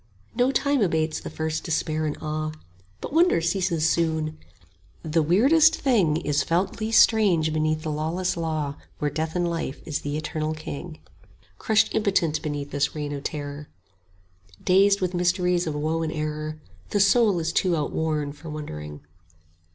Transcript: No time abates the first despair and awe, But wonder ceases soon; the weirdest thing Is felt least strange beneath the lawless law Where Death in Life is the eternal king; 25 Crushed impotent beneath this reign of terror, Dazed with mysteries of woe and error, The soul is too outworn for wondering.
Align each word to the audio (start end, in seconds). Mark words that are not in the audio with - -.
No 0.33 0.49
time 0.51 0.81
abates 0.81 1.19
the 1.19 1.29
first 1.29 1.63
despair 1.63 2.07
and 2.07 2.17
awe, 2.23 2.53
But 3.01 3.13
wonder 3.13 3.39
ceases 3.39 3.87
soon; 3.87 4.39
the 5.03 5.21
weirdest 5.21 5.75
thing 5.75 6.17
Is 6.17 6.41
felt 6.41 6.79
least 6.81 7.03
strange 7.03 7.53
beneath 7.53 7.83
the 7.83 7.91
lawless 7.91 8.35
law 8.35 8.77
Where 8.97 9.11
Death 9.11 9.35
in 9.35 9.45
Life 9.45 9.79
is 9.85 10.01
the 10.01 10.17
eternal 10.17 10.55
king; 10.55 10.93
25 11.57 11.59
Crushed 11.59 11.93
impotent 11.93 12.41
beneath 12.41 12.71
this 12.71 12.95
reign 12.95 13.13
of 13.13 13.21
terror, 13.23 13.69
Dazed 14.63 15.01
with 15.01 15.13
mysteries 15.13 15.67
of 15.67 15.75
woe 15.75 16.01
and 16.01 16.11
error, 16.11 16.59
The 16.89 16.99
soul 16.99 17.37
is 17.37 17.53
too 17.53 17.75
outworn 17.75 18.33
for 18.33 18.49
wondering. 18.49 19.01